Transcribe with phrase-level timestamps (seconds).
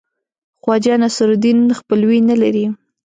[0.61, 2.65] خواجه نصیرالدین خپلوي نه لري.